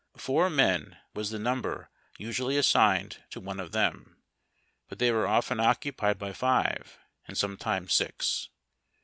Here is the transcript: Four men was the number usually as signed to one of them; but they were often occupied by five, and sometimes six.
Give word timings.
Four 0.17 0.49
men 0.49 0.97
was 1.13 1.29
the 1.29 1.37
number 1.37 1.91
usually 2.17 2.57
as 2.57 2.65
signed 2.65 3.21
to 3.29 3.39
one 3.39 3.59
of 3.59 3.71
them; 3.71 4.17
but 4.89 4.97
they 4.97 5.11
were 5.11 5.27
often 5.27 5.59
occupied 5.59 6.17
by 6.17 6.33
five, 6.33 6.97
and 7.27 7.37
sometimes 7.37 7.93
six. 7.93 8.49